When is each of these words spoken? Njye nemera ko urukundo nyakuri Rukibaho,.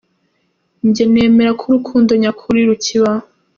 Njye 0.87 1.03
nemera 1.11 1.51
ko 1.59 1.63
urukundo 1.69 2.11
nyakuri 2.21 2.59
Rukibaho,. 2.69 3.25